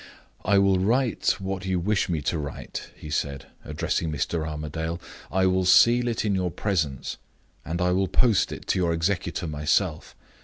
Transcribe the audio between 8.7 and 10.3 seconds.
your executor myself.